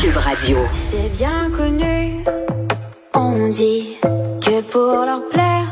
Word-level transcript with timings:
Cube 0.00 0.16
Radio. 0.16 0.58
C'est 0.72 1.12
bien 1.18 1.50
connu, 1.56 2.24
on 3.14 3.48
dit 3.48 3.96
que 4.40 4.60
pour 4.62 5.04
leur 5.04 5.26
plaire, 5.28 5.66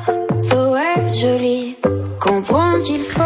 faut 0.44 0.74
être 0.74 1.14
joli, 1.14 1.76
comprendre 2.20 2.82
qu'il 2.82 3.02
faut. 3.02 3.22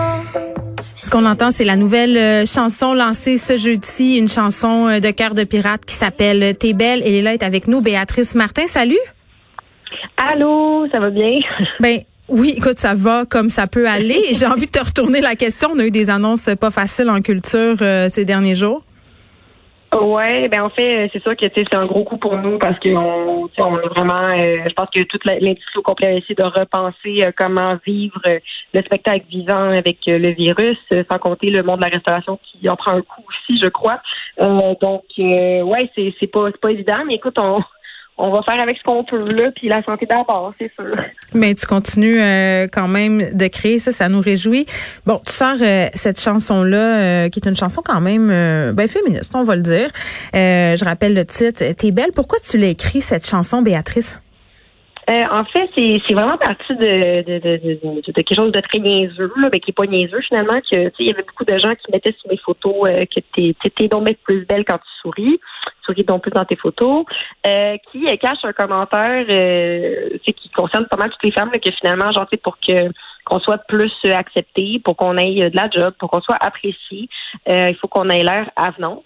Ce 0.97 1.11
qu'on 1.11 1.25
entend, 1.25 1.51
c'est 1.51 1.65
la 1.65 1.77
nouvelle 1.77 2.16
euh, 2.19 2.45
chanson 2.45 2.92
lancée 2.92 3.39
ce 3.39 3.56
jeudi, 3.56 4.16
une 4.16 4.28
chanson 4.28 4.89
euh, 4.89 5.01
de 5.01 5.11
cœur 5.11 5.34
de 5.34 5.45
pirate 5.45 5.87
qui 5.87 5.95
s'appelle 5.95 6.55
T'es 6.56 6.75
belle. 6.75 7.03
Elle 7.05 7.14
est 7.14 7.23
là, 7.23 7.33
est 7.33 7.42
avec 7.42 7.67
nous, 7.67 7.80
Béatrice 7.80 8.34
Martin. 8.34 8.67
Salut. 8.67 9.01
Allô, 10.19 10.87
ça 10.92 11.01
va 11.01 11.09
bien? 11.09 11.41
Ben 11.80 12.01
oui, 12.28 12.55
écoute, 12.59 12.78
ça 12.78 12.92
va 12.92 13.25
comme 13.25 13.48
ça 13.48 13.67
peut 13.67 13.89
aller. 13.89 14.23
J'ai 14.34 14.47
envie 14.47 14.67
de 14.67 14.70
te 14.70 14.84
retourner 14.84 15.23
la 15.23 15.34
question. 15.34 15.70
On 15.75 15.78
a 15.78 15.87
eu 15.87 15.91
des 15.91 16.11
annonces 16.11 16.51
pas 16.61 16.70
faciles 16.70 17.09
en 17.09 17.23
culture 17.23 17.77
euh, 17.80 18.09
ces 18.11 18.25
derniers 18.27 18.55
jours. 18.55 18.83
Ouais, 19.93 20.49
ben 20.49 20.62
en 20.62 20.71
fait, 20.71 21.11
c'est 21.12 21.21
sûr 21.21 21.37
que 21.37 21.47
c'est 21.53 21.75
un 21.75 21.87
gros 21.87 22.05
coup 22.05 22.17
pour 22.17 22.37
nous 22.37 22.59
parce 22.59 22.79
que 22.79 22.91
on, 22.91 23.51
on 23.59 23.77
vraiment, 23.89 24.29
euh, 24.39 24.59
je 24.69 24.73
pense 24.73 24.89
que 24.95 25.03
toute 25.03 25.25
l'industrie 25.25 25.78
au 25.78 25.83
complet 25.83 26.06
a 26.06 26.12
essayé 26.12 26.37
de 26.37 26.45
repenser 26.45 27.25
euh, 27.25 27.33
comment 27.37 27.77
vivre 27.84 28.23
le 28.25 28.83
spectacle 28.83 29.27
vivant 29.29 29.70
avec 29.70 29.98
le 30.06 30.31
virus, 30.31 30.79
sans 31.11 31.19
compter 31.19 31.51
le 31.51 31.64
monde 31.64 31.81
de 31.81 31.87
la 31.87 31.91
restauration 31.91 32.39
qui 32.45 32.69
en 32.69 32.77
prend 32.77 32.92
un 32.92 33.03
coup 33.03 33.25
aussi, 33.29 33.61
je 33.61 33.69
crois. 33.69 34.01
donc, 34.39 35.03
ouais, 35.19 35.91
c'est 35.97 36.14
c'est 36.20 36.29
pas 36.29 36.47
c'est 36.53 36.61
pas 36.61 36.70
évident, 36.70 37.05
mais 37.05 37.17
écoute, 37.17 37.39
on 37.41 37.61
on 38.16 38.30
va 38.30 38.42
faire 38.42 38.61
avec 38.62 38.77
ce 38.77 38.83
qu'on 38.83 39.03
peut 39.05 39.33
là, 39.33 39.50
puis 39.55 39.69
la 39.69 39.83
santé 39.83 40.06
d'abord, 40.06 40.53
c'est 40.58 40.70
sûr. 40.75 40.94
Mais 41.33 41.55
tu 41.55 41.66
continues 41.66 42.20
euh, 42.20 42.69
quand 42.70 42.89
même 42.89 43.33
de 43.33 43.47
créer 43.48 43.78
ça, 43.78 43.92
ça 43.92 44.08
nous 44.08 44.20
réjouit. 44.20 44.67
Bon, 45.06 45.20
tu 45.25 45.33
sors 45.33 45.56
euh, 45.61 45.86
cette 45.94 46.20
chanson 46.20 46.62
là, 46.62 46.77
euh, 46.77 47.28
qui 47.28 47.41
est 47.41 47.48
une 47.48 47.56
chanson 47.56 47.83
quand 47.84 48.00
même 48.00 48.28
ben 48.75 48.89
féministe, 48.89 49.33
on 49.34 49.42
va 49.42 49.56
le 49.56 49.62
dire. 49.62 49.89
je 50.34 50.84
rappelle 50.84 51.14
le 51.14 51.25
titre. 51.25 51.64
T'es 51.72 51.91
belle. 51.91 52.11
Pourquoi 52.14 52.39
tu 52.41 52.58
l'as 52.58 52.69
écrit 52.69 53.00
cette 53.00 53.27
chanson, 53.27 53.62
Béatrice? 53.62 54.20
Euh, 55.11 55.25
en 55.28 55.44
fait, 55.44 55.69
c'est 55.77 56.14
vraiment 56.14 56.39
parti 56.39 56.72
de, 56.77 57.22
de, 57.22 57.39
de, 57.39 58.00
de, 58.00 58.12
quelque 58.12 58.34
chose 58.34 58.53
de 58.53 58.61
très 58.61 58.78
niaiseux, 58.78 59.33
là, 59.39 59.48
mais 59.52 59.58
qui 59.58 59.70
est 59.70 59.75
pas 59.75 59.86
niaiseux 59.86 60.20
finalement. 60.20 60.61
Il 60.70 60.91
y 61.00 61.11
avait 61.11 61.25
beaucoup 61.25 61.44
de 61.44 61.58
gens 61.58 61.75
qui 61.75 61.91
mettaient 61.92 62.14
sur 62.17 62.30
mes 62.30 62.36
photos 62.36 62.89
euh, 62.89 63.05
que 63.06 63.20
t'es 63.34 63.55
es 63.80 63.89
donc 63.89 64.08
plus 64.22 64.44
belle 64.47 64.64
quand 64.64 64.78
tu 64.78 64.91
souris, 65.02 65.41
souris 65.84 66.05
donc 66.05 66.22
plus 66.22 66.30
dans 66.30 66.44
tes 66.44 66.55
photos, 66.55 67.05
euh, 67.44 67.77
qui 67.91 68.05
cache 68.19 68.44
un 68.44 68.52
commentaire 68.52 69.25
c'est 70.25 70.33
qui 70.33 70.48
concerne 70.50 70.86
pas 70.86 70.97
mal 70.97 71.11
toutes 71.11 71.24
les 71.24 71.33
femmes 71.33 71.50
là, 71.52 71.58
que 71.58 71.70
finalement, 71.72 72.12
genre 72.12 72.27
pour 72.45 72.58
que 72.61 72.91
qu'on 73.24 73.41
soit 73.41 73.58
plus 73.58 73.92
accepté, 74.05 74.80
pour 74.84 74.97
qu'on 74.97 75.17
ait 75.17 75.50
de 75.50 75.56
la 75.56 75.69
job, 75.70 75.92
pour 75.98 76.11
qu'on 76.11 76.20
soit 76.20 76.39
apprécié, 76.41 77.08
il 77.47 77.77
faut 77.80 77.89
qu'on 77.89 78.08
ait 78.11 78.22
l'air 78.22 78.50
avenante. 78.55 79.05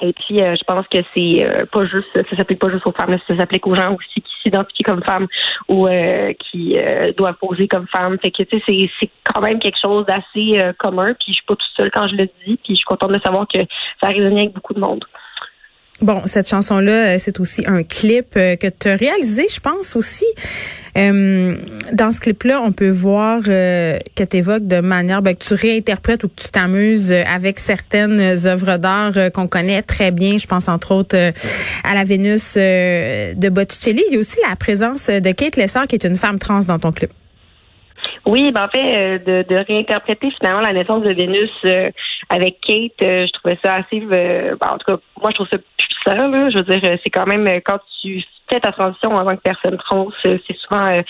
Et 0.00 0.12
puis, 0.12 0.42
euh, 0.42 0.56
je 0.56 0.64
pense 0.64 0.86
que 0.88 0.98
c'est 1.16 1.44
euh, 1.44 1.64
pas 1.70 1.84
juste, 1.86 2.08
ça 2.14 2.36
s'applique 2.36 2.58
pas 2.58 2.68
juste 2.68 2.86
aux 2.86 2.92
femmes, 2.92 3.16
ça 3.28 3.38
s'applique 3.38 3.66
aux 3.66 3.74
gens 3.74 3.94
aussi 3.94 4.20
qui 4.20 4.32
s'identifient 4.42 4.82
comme 4.82 5.02
femmes 5.04 5.28
ou 5.68 5.86
euh, 5.86 6.32
qui 6.34 6.76
doivent 7.16 7.36
poser 7.36 7.68
comme 7.68 7.86
femmes. 7.86 8.18
Fait 8.20 8.30
que, 8.30 8.42
tu 8.42 8.60
sais, 8.60 8.90
c'est 9.00 9.10
quand 9.22 9.40
même 9.40 9.58
quelque 9.60 9.78
chose 9.80 10.04
d'assez 10.06 10.60
commun. 10.78 11.14
Puis, 11.14 11.28
je 11.28 11.32
suis 11.34 11.44
pas 11.46 11.54
toute 11.54 11.70
seule 11.76 11.90
quand 11.90 12.08
je 12.08 12.16
le 12.16 12.24
dis. 12.24 12.56
Puis, 12.56 12.70
je 12.70 12.74
suis 12.74 12.84
contente 12.84 13.12
de 13.12 13.20
savoir 13.20 13.46
que 13.46 13.60
ça 14.02 14.08
a 14.08 14.08
résonné 14.08 14.42
avec 14.42 14.52
beaucoup 14.52 14.74
de 14.74 14.80
monde. 14.80 15.04
Bon, 16.00 16.22
cette 16.26 16.48
chanson-là, 16.48 17.18
c'est 17.18 17.40
aussi 17.40 17.64
un 17.66 17.82
clip 17.82 18.34
que 18.34 18.68
tu 18.68 18.88
as 18.88 18.96
réalisé, 18.96 19.46
je 19.50 19.60
pense 19.60 19.96
aussi. 19.96 20.26
Euh, 20.96 21.56
dans 21.92 22.12
ce 22.12 22.20
clip-là, 22.20 22.60
on 22.62 22.72
peut 22.72 22.90
voir 22.90 23.40
euh, 23.48 23.98
que 24.14 24.22
tu 24.22 24.36
évoques 24.36 24.66
de 24.66 24.80
manière 24.80 25.22
ben, 25.22 25.34
que 25.34 25.44
tu 25.44 25.54
réinterprètes 25.54 26.22
ou 26.24 26.28
que 26.28 26.40
tu 26.40 26.48
t'amuses 26.48 27.12
avec 27.12 27.58
certaines 27.58 28.20
œuvres 28.46 28.76
d'art 28.76 29.12
euh, 29.16 29.30
qu'on 29.30 29.48
connaît 29.48 29.82
très 29.82 30.12
bien. 30.12 30.38
Je 30.38 30.46
pense 30.46 30.68
entre 30.68 30.92
autres 30.92 31.16
à 31.16 31.94
la 31.94 32.04
Vénus 32.04 32.54
de 32.54 33.48
Botticelli. 33.48 34.02
Il 34.08 34.14
y 34.14 34.16
a 34.16 34.20
aussi 34.20 34.38
la 34.48 34.54
présence 34.56 35.08
de 35.08 35.32
Kate 35.32 35.56
Lessard, 35.56 35.86
qui 35.86 35.96
est 35.96 36.04
une 36.04 36.16
femme 36.16 36.38
trans 36.38 36.60
dans 36.60 36.78
ton 36.78 36.92
clip. 36.92 37.10
Oui, 38.26 38.50
ben 38.52 38.64
en 38.64 38.68
fait, 38.68 39.18
de, 39.18 39.64
réinterpréter 39.66 40.30
finalement 40.30 40.60
la 40.60 40.72
naissance 40.72 41.02
de 41.02 41.12
Vénus 41.12 41.50
avec 42.30 42.60
Kate, 42.60 42.92
je 43.00 43.32
trouvais 43.32 43.58
ça 43.62 43.74
assez. 43.74 44.00
Ben, 44.00 44.56
en 44.60 44.78
tout 44.78 44.92
cas, 44.92 44.98
moi, 45.20 45.30
je 45.30 45.34
trouve 45.34 45.48
ça 45.52 45.58
puissant. 45.76 46.28
Là. 46.28 46.50
Je 46.50 46.58
veux 46.58 46.64
dire, 46.64 46.98
c'est 47.04 47.10
quand 47.10 47.26
même 47.26 47.46
quand 47.62 47.78
tu 48.00 48.24
fais 48.50 48.60
ta 48.60 48.72
transition 48.72 49.14
en 49.14 49.24
tant 49.24 49.36
que 49.36 49.42
personne 49.42 49.76
trans, 49.78 50.08
c'est 50.22 50.56
souvent 50.58 50.86
euh, 50.86 51.02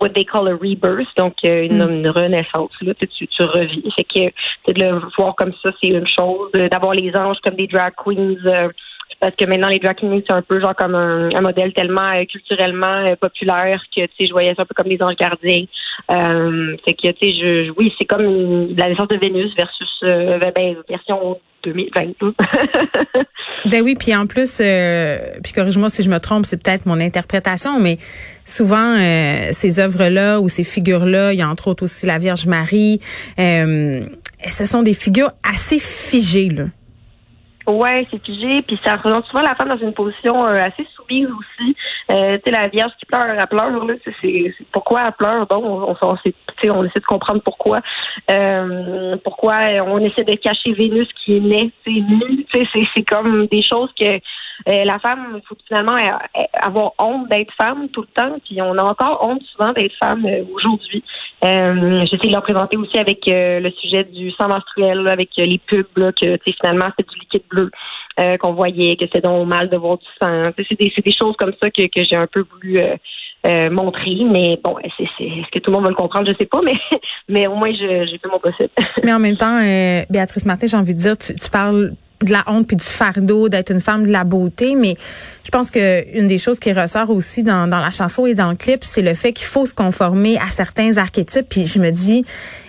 what 0.00 0.10
they 0.10 0.24
call 0.24 0.48
a 0.48 0.52
rebirth, 0.52 1.08
donc 1.16 1.34
euh, 1.44 1.64
une, 1.64 1.84
mm. 1.84 1.90
une, 1.90 2.08
renaissance. 2.08 2.70
Là, 2.80 2.94
tu, 2.94 3.26
tu 3.26 3.42
revis. 3.42 3.90
Fait 3.96 4.04
que 4.04 4.72
de 4.72 4.82
le 4.82 5.00
voir 5.18 5.34
comme 5.36 5.52
ça, 5.62 5.70
c'est 5.82 5.90
une 5.90 6.06
chose. 6.06 6.50
D'avoir 6.52 6.92
les 6.92 7.12
anges 7.16 7.38
comme 7.42 7.56
des 7.56 7.66
drag 7.66 7.92
queens. 7.96 8.70
Euh, 9.22 9.30
parce 9.30 9.36
que 9.36 9.44
maintenant 9.44 9.68
les 9.68 9.78
drag 9.78 9.96
queens 9.96 10.20
c'est 10.26 10.34
un 10.34 10.42
peu 10.42 10.60
genre 10.60 10.74
comme 10.74 10.94
un, 10.94 11.40
modèle 11.40 11.72
tellement 11.72 12.24
culturellement 12.26 13.14
populaire 13.16 13.82
que 13.94 14.02
tu 14.02 14.12
sais 14.18 14.26
je 14.26 14.32
voyais 14.32 14.54
ça 14.54 14.62
un 14.62 14.66
peu 14.66 14.74
comme 14.74 14.88
les 14.88 15.02
anges 15.02 15.16
gardiens 15.16 15.64
euh, 16.10 16.76
fait 16.84 16.94
que 16.94 17.08
tu 17.08 17.14
sais 17.22 17.32
je, 17.32 17.70
oui 17.76 17.92
c'est 17.98 18.06
comme 18.06 18.74
la 18.76 18.88
naissance 18.88 19.08
de 19.08 19.16
Vénus 19.16 19.54
versus 19.56 19.90
ben, 20.02 20.76
version 20.88 21.38
2022. 21.64 22.34
ben 23.70 23.82
oui, 23.82 23.94
puis 23.94 24.14
en 24.14 24.26
plus, 24.26 24.60
euh, 24.60 25.18
puis 25.42 25.52
corrige-moi 25.52 25.90
si 25.90 26.02
je 26.02 26.10
me 26.10 26.18
trompe, 26.18 26.46
c'est 26.46 26.62
peut-être 26.62 26.86
mon 26.86 27.00
interprétation, 27.00 27.78
mais 27.78 27.98
souvent 28.44 28.96
euh, 28.96 29.48
ces 29.52 29.78
œuvres-là 29.80 30.40
ou 30.40 30.48
ces 30.48 30.64
figures-là, 30.64 31.32
il 31.32 31.38
y 31.38 31.42
a 31.42 31.48
entre 31.48 31.68
autres 31.68 31.84
aussi 31.84 32.06
la 32.06 32.18
Vierge 32.18 32.46
Marie, 32.46 33.00
euh, 33.38 34.00
ce 34.48 34.64
sont 34.64 34.82
des 34.82 34.94
figures 34.94 35.32
assez 35.42 35.78
figées 35.78 36.48
là. 36.48 36.64
Ouais, 37.70 38.06
c'est 38.10 38.24
figé, 38.24 38.62
puis 38.62 38.78
ça 38.84 38.96
représente 38.96 39.26
souvent 39.26 39.42
la 39.42 39.54
femme 39.54 39.68
dans 39.68 39.78
une 39.78 39.92
position 39.92 40.44
euh, 40.44 40.64
assez 40.64 40.86
soumise 40.96 41.28
aussi. 41.28 41.76
Euh, 42.10 42.36
tu 42.44 42.50
sais, 42.50 42.58
la 42.58 42.68
Vierge 42.68 42.92
qui 42.98 43.06
pleure, 43.06 43.26
elle 43.26 43.46
pleure, 43.46 43.84
là, 43.84 43.94
c'est 44.20 44.54
pourquoi 44.72 45.02
elle 45.06 45.12
pleure, 45.12 45.46
bon, 45.46 45.86
on, 45.88 45.96
on, 46.02 46.16
on 46.70 46.84
essaie 46.84 47.00
de 47.00 47.04
comprendre 47.06 47.40
pourquoi. 47.42 47.80
Euh, 48.30 49.16
pourquoi 49.22 49.58
on 49.86 49.98
essaie 49.98 50.24
de 50.24 50.34
cacher 50.34 50.72
Vénus 50.72 51.08
qui 51.24 51.36
est 51.36 51.40
née, 51.40 51.70
c'est 51.84 51.90
nu, 51.90 52.46
c'est 52.52 53.02
comme 53.04 53.46
des 53.46 53.62
choses 53.62 53.90
que 53.98 54.18
euh, 54.68 54.84
la 54.84 54.98
femme, 54.98 55.34
il 55.36 55.42
faut 55.46 55.56
finalement 55.66 55.96
avoir 56.54 56.92
honte 56.98 57.28
d'être 57.28 57.52
femme 57.54 57.88
tout 57.88 58.02
le 58.02 58.22
temps, 58.22 58.36
puis 58.44 58.60
on 58.60 58.76
a 58.78 58.82
encore 58.82 59.22
honte 59.22 59.42
souvent 59.42 59.72
d'être 59.72 59.94
femme 59.98 60.26
aujourd'hui. 60.54 61.02
Euh, 61.44 62.04
J'essaie 62.10 62.28
de 62.28 62.32
leur 62.32 62.42
présenter 62.42 62.76
aussi 62.76 62.98
avec 62.98 63.22
le 63.26 63.70
sujet 63.70 64.04
du 64.04 64.30
sang 64.32 64.48
menstruel, 64.48 65.06
avec 65.08 65.30
les 65.36 65.58
pubs, 65.58 65.86
là, 65.96 66.12
que 66.12 66.38
finalement 66.60 66.90
c'est 66.98 67.08
du 67.08 67.18
liquide 67.18 67.44
bleu. 67.48 67.70
Euh, 68.20 68.36
qu'on 68.36 68.52
voyait, 68.52 68.96
que 68.96 69.06
c'était 69.06 69.20
donc 69.20 69.48
mal 69.48 69.70
de 69.70 69.76
voir 69.76 69.96
du 69.96 70.04
sang. 70.20 70.50
C'est 70.56 70.78
des, 70.78 70.92
des, 70.94 71.12
choses 71.12 71.36
comme 71.38 71.52
ça 71.62 71.70
que, 71.70 71.82
que 71.82 72.04
j'ai 72.04 72.16
un 72.16 72.26
peu 72.26 72.44
voulu 72.52 72.78
euh, 72.78 72.96
euh, 73.46 73.70
montrer, 73.70 74.18
mais 74.30 74.58
bon, 74.62 74.76
c'est, 74.98 75.04
est-ce 75.24 75.50
que 75.50 75.58
tout 75.60 75.70
le 75.70 75.76
monde 75.76 75.84
va 75.84 75.90
le 75.90 75.94
comprendre, 75.94 76.26
je 76.30 76.36
sais 76.38 76.46
pas, 76.46 76.60
mais 76.62 76.74
mais 77.28 77.46
au 77.46 77.54
moins 77.54 77.72
j'ai 77.72 78.18
fait 78.18 78.28
mon 78.30 78.38
possible. 78.38 78.68
mais 79.04 79.12
en 79.12 79.20
même 79.20 79.36
temps, 79.36 79.60
Béatrice 80.10 80.44
Martin, 80.44 80.66
j'ai 80.66 80.76
envie 80.76 80.92
de 80.92 80.98
dire, 80.98 81.16
tu, 81.16 81.34
tu 81.34 81.50
parles 81.50 81.92
de 82.24 82.32
la 82.32 82.44
honte 82.46 82.66
puis 82.66 82.76
du 82.76 82.84
fardeau 82.84 83.48
d'être 83.48 83.70
une 83.70 83.80
femme 83.80 84.06
de 84.06 84.12
la 84.12 84.24
beauté, 84.24 84.74
mais 84.74 84.96
je 85.44 85.50
pense 85.50 85.70
que 85.70 86.16
une 86.16 86.28
des 86.28 86.38
choses 86.38 86.60
qui 86.60 86.72
ressort 86.72 87.10
aussi 87.10 87.42
dans, 87.42 87.66
dans 87.66 87.80
la 87.80 87.90
chanson 87.90 88.26
et 88.26 88.34
dans 88.34 88.50
le 88.50 88.56
clip, 88.56 88.84
c'est 88.84 89.02
le 89.02 89.14
fait 89.14 89.32
qu'il 89.32 89.46
faut 89.46 89.64
se 89.64 89.72
conformer 89.72 90.36
à 90.38 90.50
certains 90.50 90.98
archétypes. 90.98 91.46
Puis 91.48 91.66
je 91.66 91.78
me 91.78 91.90
dis, 91.90 92.24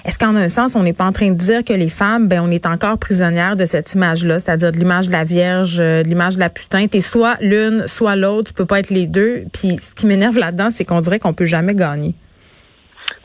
est-ce 0.05 0.17
qu'en 0.17 0.35
un 0.35 0.47
sens, 0.47 0.75
on 0.75 0.83
n'est 0.83 0.93
pas 0.93 1.05
en 1.05 1.11
train 1.11 1.29
de 1.29 1.35
dire 1.35 1.63
que 1.63 1.73
les 1.73 1.89
femmes, 1.89 2.27
ben, 2.27 2.41
on 2.41 2.49
est 2.49 2.65
encore 2.65 2.97
prisonnières 2.97 3.55
de 3.55 3.65
cette 3.65 3.93
image-là, 3.93 4.39
c'est-à-dire 4.39 4.71
de 4.71 4.77
l'image 4.77 5.07
de 5.07 5.11
la 5.11 5.23
Vierge, 5.23 5.77
euh, 5.79 6.03
de 6.03 6.07
l'image 6.07 6.35
de 6.35 6.39
la 6.39 6.49
putain? 6.49 6.87
T'es 6.87 7.01
soit 7.01 7.37
l'une, 7.41 7.83
soit 7.87 8.15
l'autre. 8.15 8.49
Tu 8.49 8.53
peux 8.53 8.65
pas 8.65 8.79
être 8.79 8.89
les 8.89 9.05
deux. 9.05 9.43
Puis 9.51 9.77
ce 9.81 9.93
qui 9.93 10.05
m'énerve 10.05 10.37
là-dedans, 10.37 10.69
c'est 10.71 10.85
qu'on 10.85 11.01
dirait 11.01 11.19
qu'on 11.19 11.33
peut 11.33 11.45
jamais 11.45 11.75
gagner. 11.75 12.15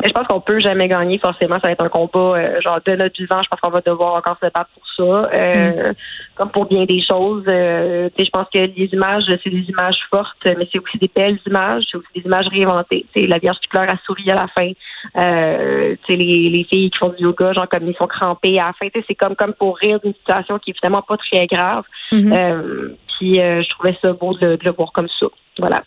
Mais 0.03 0.09
je 0.09 0.13
pense 0.13 0.27
qu'on 0.27 0.41
peut 0.41 0.61
jamais 0.61 0.89
gagner. 0.89 1.19
Forcément, 1.19 1.57
ça 1.57 1.69
va 1.69 1.71
être 1.73 1.85
un 1.85 1.89
combat 1.89 2.37
euh, 2.37 2.61
genre 2.61 2.81
de 2.85 2.97
notre 2.97 3.17
vivant. 3.17 3.43
Je 3.43 3.49
pense 3.49 3.61
qu'on 3.61 3.71
va 3.71 3.81
devoir 3.81 4.15
encore 4.15 4.37
se 4.43 4.47
battre 4.47 4.69
pour 4.75 4.83
ça, 4.95 5.31
euh, 5.33 5.91
mm. 5.91 5.95
comme 6.35 6.51
pour 6.51 6.67
bien 6.67 6.85
des 6.85 7.03
choses. 7.03 7.45
Euh, 7.49 8.11
je 8.19 8.31
pense 8.31 8.47
que 8.53 8.59
les 8.61 8.91
images, 8.93 9.25
c'est 9.43 9.51
des 9.51 9.65
images 9.69 9.99
fortes, 10.11 10.37
mais 10.45 10.69
c'est 10.71 10.79
aussi 10.79 10.99
des 10.99 11.11
belles 11.15 11.39
images, 11.47 11.85
c'est 11.91 11.97
aussi 11.97 12.09
des 12.15 12.23
images 12.23 12.47
réinventées. 12.49 13.07
C'est 13.15 13.27
la 13.27 13.39
Vierge 13.39 13.57
qui 13.61 13.69
pleure 13.69 13.89
à 13.89 13.97
souris 14.05 14.31
à 14.31 14.35
la 14.35 14.47
fin. 14.49 14.71
Euh, 15.17 15.97
les, 16.09 16.17
les 16.51 16.65
filles 16.65 16.91
qui 16.91 16.99
font 16.99 17.09
du 17.09 17.25
yoga, 17.25 17.55
genre 17.55 17.69
comme 17.69 17.89
ils 17.89 17.97
sont 17.97 18.07
crampés 18.07 18.61
à 18.61 18.67
la 18.67 18.73
fin. 18.75 18.89
C'est 19.09 19.15
comme 19.15 19.35
comme 19.35 19.55
pour 19.55 19.79
rire 19.79 19.99
d'une 20.01 20.15
situation 20.15 20.59
qui 20.59 20.73
est 20.73 20.75
finalement 20.79 21.03
pas 21.03 21.17
très 21.17 21.47
grave. 21.47 21.85
Mm-hmm. 22.13 22.97
puis 23.19 23.35
je 23.35 23.69
trouvais 23.71 23.97
ça 24.03 24.13
beau 24.13 24.35
de, 24.35 24.57
de, 24.57 24.65
le 24.65 24.73
voir 24.73 24.93
comme 24.93 25.09
ça. 25.19 25.27
Voilà. 25.59 25.83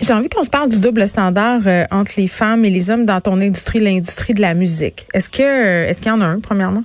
J'ai 0.00 0.12
envie 0.12 0.28
qu'on 0.28 0.44
se 0.44 0.50
parle 0.50 0.68
du 0.68 0.80
double 0.80 1.06
standard 1.08 1.62
entre 1.90 2.12
les 2.16 2.28
femmes 2.28 2.64
et 2.64 2.70
les 2.70 2.90
hommes 2.90 3.04
dans 3.04 3.20
ton 3.20 3.40
industrie, 3.40 3.80
l'industrie 3.80 4.34
de 4.34 4.40
la 4.40 4.54
musique. 4.54 5.06
Est-ce 5.12 5.28
que 5.28 5.42
est-ce 5.42 5.98
qu'il 6.00 6.08
y 6.08 6.14
en 6.14 6.20
a 6.20 6.26
un, 6.26 6.40
premièrement? 6.40 6.84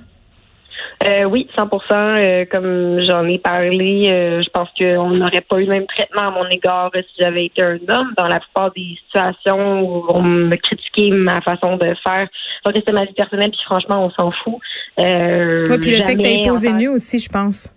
Euh, 1.04 1.24
oui, 1.24 1.48
100% 1.56 1.82
euh, 1.92 2.44
Comme 2.50 3.00
j'en 3.06 3.26
ai 3.26 3.38
parlé, 3.38 4.04
euh, 4.08 4.42
je 4.42 4.48
pense 4.50 4.68
qu'on 4.78 5.10
n'aurait 5.10 5.42
pas 5.42 5.58
eu 5.58 5.64
le 5.64 5.70
même 5.70 5.86
traitement 5.86 6.28
à 6.28 6.30
mon 6.30 6.48
égard 6.48 6.90
si 6.94 7.22
j'avais 7.22 7.46
été 7.46 7.62
un 7.62 7.78
homme. 7.88 8.12
Dans 8.16 8.26
la 8.26 8.40
plupart 8.40 8.72
des 8.72 8.96
situations 9.04 9.82
où 9.82 10.04
on 10.08 10.22
me 10.22 10.56
critiquait 10.56 11.10
ma 11.10 11.40
façon 11.42 11.76
de 11.76 11.94
faire, 12.02 12.28
c'était 12.74 12.92
ma 12.92 13.04
vie 13.04 13.12
personnelle, 13.12 13.50
puis 13.50 13.60
franchement, 13.66 14.06
on 14.06 14.10
s'en 14.10 14.30
fout. 14.30 14.54
Euh, 14.98 15.64
oui, 15.68 15.78
puis 15.78 15.90
le 15.90 16.02
fait 16.04 16.16
que 16.16 16.22
tu 16.22 16.48
imposé 16.48 16.72
nu 16.72 16.88
aussi, 16.88 17.18
je 17.18 17.28
pense. 17.28 17.68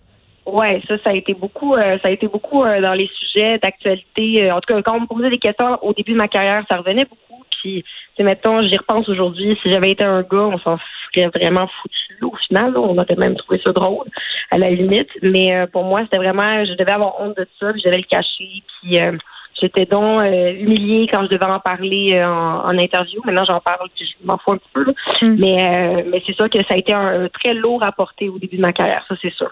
Ouais, 0.47 0.81
ça, 0.87 0.95
ça 1.05 1.11
a 1.11 1.13
été 1.13 1.33
beaucoup, 1.33 1.73
ça 1.75 1.99
a 2.03 2.09
été 2.09 2.27
beaucoup 2.27 2.63
dans 2.63 2.93
les 2.93 3.09
sujets 3.19 3.59
d'actualité. 3.59 4.51
en 4.51 4.61
tout 4.61 4.73
cas, 4.73 4.81
quand 4.81 4.95
on 4.95 5.01
me 5.01 5.05
posait 5.05 5.29
des 5.29 5.39
questions 5.39 5.77
au 5.81 5.93
début 5.93 6.13
de 6.13 6.17
ma 6.17 6.27
carrière, 6.27 6.63
ça 6.69 6.77
revenait 6.77 7.05
beaucoup. 7.05 7.27
Puis, 7.61 7.83
mettons, 8.19 8.61
j'y 8.61 8.77
repense 8.77 9.07
aujourd'hui. 9.09 9.57
Si 9.61 9.71
j'avais 9.71 9.91
été 9.91 10.03
un 10.03 10.21
gars, 10.21 10.49
on 10.53 10.59
s'en 10.59 10.77
serait 11.13 11.27
vraiment 11.27 11.67
foutu. 11.81 12.23
Au 12.23 12.35
final, 12.47 12.77
on 12.77 12.97
aurait 12.97 13.15
même 13.15 13.35
trouvé 13.35 13.59
ça 13.63 13.71
drôle, 13.71 14.07
à 14.51 14.57
la 14.57 14.69
limite. 14.69 15.09
Mais 15.21 15.55
euh, 15.55 15.67
pour 15.67 15.83
moi, 15.83 16.01
c'était 16.03 16.17
vraiment, 16.17 16.65
je 16.65 16.73
devais 16.73 16.91
avoir 16.91 17.19
honte 17.21 17.37
de 17.37 17.47
ça, 17.59 17.71
puis 17.71 17.81
je 17.81 17.87
devais 17.87 17.97
le 17.97 18.03
cacher. 18.03 18.63
Puis 18.81 18.99
euh, 18.99 19.17
j'étais 19.59 19.85
donc 19.85 20.21
euh, 20.21 20.53
humiliée 20.53 21.07
quand 21.11 21.23
je 21.23 21.29
devais 21.29 21.45
en 21.45 21.59
parler 21.59 22.21
en, 22.23 22.77
interview. 22.77 23.21
Maintenant, 23.25 23.45
j'en 23.45 23.59
parle, 23.59 23.89
puis 23.95 24.05
je 24.05 24.25
m'en 24.25 24.37
fous 24.37 24.53
un 24.53 24.57
petit 24.57 24.69
peu. 24.73 24.85
Mm. 25.21 25.35
Mais, 25.39 26.05
mais 26.11 26.23
c'est 26.25 26.35
sûr 26.35 26.49
que 26.49 26.59
ça 26.59 26.73
a 26.73 26.77
été 26.77 26.93
un, 26.93 27.27
très 27.29 27.53
lourd 27.53 27.83
à 27.85 27.91
porter 27.91 28.29
au 28.29 28.39
début 28.39 28.57
de 28.57 28.61
ma 28.61 28.73
carrière, 28.73 29.03
ça 29.07 29.15
c'est 29.21 29.33
sûr. 29.33 29.51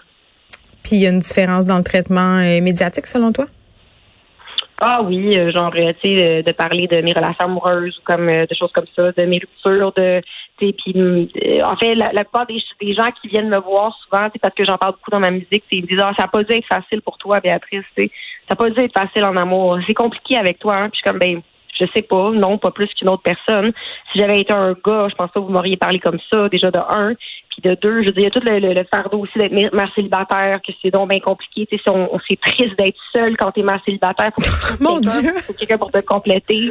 Puis 0.86 0.96
il 0.96 1.02
y 1.02 1.06
a 1.06 1.10
une 1.10 1.18
différence 1.18 1.66
dans 1.66 1.78
le 1.78 1.82
traitement 1.82 2.36
médiatique, 2.62 3.08
selon 3.08 3.32
toi? 3.32 3.46
Ah 4.80 5.00
oui, 5.02 5.32
genre, 5.50 5.72
tu 5.72 6.16
sais, 6.16 6.42
de, 6.44 6.52
parler 6.52 6.86
de 6.86 7.00
mes 7.00 7.12
relations 7.12 7.46
amoureuses 7.46 7.98
ou 7.98 8.02
comme 8.04 8.26
de 8.26 8.54
choses 8.56 8.70
comme 8.72 8.86
ça, 8.94 9.10
de 9.10 9.24
mes 9.24 9.38
ruptures, 9.38 9.92
de 9.96 10.22
puis 10.58 10.72
euh, 11.44 11.62
en 11.64 11.76
fait, 11.76 11.94
la, 11.94 12.10
plupart 12.24 12.46
des, 12.46 12.94
gens 12.94 13.10
qui 13.20 13.28
viennent 13.28 13.48
me 13.48 13.58
voir 13.58 13.96
souvent, 14.04 14.28
c'est 14.32 14.40
parce 14.40 14.54
que 14.54 14.64
j'en 14.64 14.78
parle 14.78 14.92
beaucoup 14.92 15.10
dans 15.10 15.20
ma 15.20 15.30
musique, 15.30 15.64
ils 15.70 15.82
me 15.82 15.88
disent 15.88 16.00
ah, 16.00 16.12
ça 16.16 16.24
n'a 16.24 16.28
pas 16.28 16.44
dû 16.44 16.54
être 16.54 16.66
facile 16.66 17.02
pour 17.02 17.18
toi, 17.18 17.40
Béatrice, 17.40 17.84
ça 17.96 18.02
n'a 18.50 18.56
pas 18.56 18.70
dû 18.70 18.80
être 18.80 18.96
facile 18.96 19.24
en 19.24 19.36
amour. 19.36 19.78
C'est 19.86 19.94
compliqué 19.94 20.36
avec 20.36 20.58
toi, 20.58 20.76
hein? 20.76 20.88
Puis 20.88 21.00
je 21.04 21.10
suis 21.10 21.10
comme 21.10 21.18
ben 21.18 21.42
je 21.78 21.84
sais 21.94 22.02
pas, 22.02 22.30
non, 22.30 22.56
pas 22.56 22.70
plus 22.70 22.88
qu'une 22.94 23.10
autre 23.10 23.22
personne. 23.22 23.72
Si 24.10 24.18
j'avais 24.18 24.40
été 24.40 24.52
un 24.52 24.72
gars, 24.72 25.08
je 25.10 25.14
pense 25.14 25.30
pas 25.30 25.40
que 25.40 25.44
vous 25.44 25.52
m'auriez 25.52 25.76
parlé 25.76 25.98
comme 25.98 26.18
ça, 26.32 26.48
déjà 26.48 26.70
de 26.70 26.78
un. 26.78 27.12
Puis 27.56 27.70
de 27.70 27.74
deux, 27.80 28.02
je 28.02 28.08
veux 28.08 28.12
dire, 28.12 28.20
il 28.20 28.24
y 28.24 28.26
a 28.26 28.30
tout 28.30 28.40
le, 28.44 28.84
fardeau 28.84 29.20
aussi 29.20 29.38
d'être 29.38 29.52
mère 29.52 29.90
célibataire, 29.94 30.60
que 30.66 30.72
c'est 30.82 30.90
donc 30.90 31.08
bien 31.08 31.20
compliqué. 31.20 31.66
Tu 31.70 31.78
sais, 31.78 31.90
on, 31.90 32.14
on 32.14 32.18
c'est 32.28 32.38
triste 32.38 32.78
d'être 32.78 32.98
seul 33.14 33.36
quand 33.38 33.52
t'es 33.52 33.62
mère 33.62 33.80
célibataire. 33.84 34.30
Faut 34.38 34.76
Mon 34.80 35.00
Dieu! 35.00 35.34
Faut 35.46 35.54
quelqu'un 35.54 35.78
pour 35.78 35.90
te 35.90 36.00
compléter. 36.00 36.68